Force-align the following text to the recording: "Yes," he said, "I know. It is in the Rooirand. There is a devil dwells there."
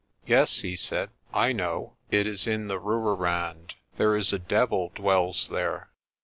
"Yes," 0.25 0.61
he 0.61 0.75
said, 0.75 1.11
"I 1.31 1.51
know. 1.53 1.93
It 2.09 2.25
is 2.25 2.47
in 2.47 2.69
the 2.69 2.79
Rooirand. 2.79 3.75
There 3.97 4.15
is 4.17 4.33
a 4.33 4.39
devil 4.39 4.89
dwells 4.95 5.49
there." 5.49 5.91